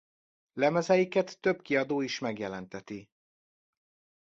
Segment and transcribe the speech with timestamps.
[0.53, 3.09] Lemezeiket több kiadó is megjelenteti.